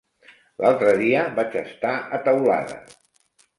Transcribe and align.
L'altre 0.63 0.93
dia 1.01 1.27
vaig 1.41 1.59
estar 1.63 1.93
a 2.19 2.23
Teulada. 2.31 2.83